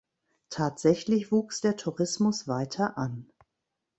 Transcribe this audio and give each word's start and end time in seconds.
Tatsächlich 0.49 1.31
wuchs 1.31 1.61
der 1.61 1.77
Tourismus 1.77 2.47
weiter 2.47 2.97
an. 2.97 3.27